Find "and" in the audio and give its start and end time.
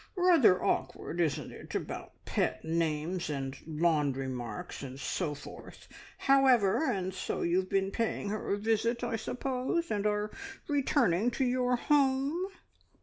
3.29-3.55, 4.81-4.99, 6.91-7.13, 9.91-10.07